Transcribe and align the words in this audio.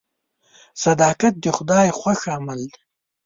صداقت 0.83 1.33
د 1.43 1.45
خدای 1.57 1.87
خوښ 1.99 2.21
عمل 2.35 2.59
دی. 2.71 2.79